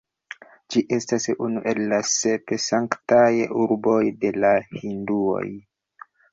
Ĝi 0.75 0.81
estas 0.95 1.27
unu 1.47 1.61
el 1.73 1.81
la 1.91 1.99
sep 2.13 2.55
sanktaj 2.69 3.29
urboj 3.67 4.01
de 4.25 4.35
la 4.41 4.57
hinduoj. 4.83 5.47